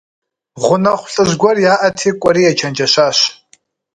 Гъунэгъу 0.63 1.07
лӀыжь 1.13 1.35
гуэр 1.41 1.57
яӀэти, 1.73 2.09
кӀуэри 2.21 2.41
ечэнджэщащ. 2.51 3.17